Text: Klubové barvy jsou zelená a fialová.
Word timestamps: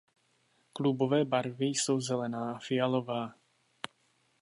Klubové 0.73 1.25
barvy 1.25 1.65
jsou 1.65 2.01
zelená 2.01 2.55
a 2.55 2.59
fialová. 2.59 3.33